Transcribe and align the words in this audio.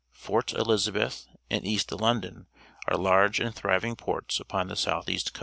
Fort 0.13 0.51
Elizabeth 0.53 1.27
and 1.51 1.63
East 1.63 1.91
London 1.91 2.47
are 2.87 2.97
large 2.97 3.37
antftEFTvIng^orts 3.37 4.39
upon 4.39 4.67
the 4.67 4.75
south 4.75 5.07
east 5.07 5.33
coast. 5.35 5.39